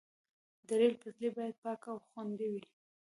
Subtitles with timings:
[0.67, 2.61] د ریل پټلۍ باید پاکه او خوندي وي.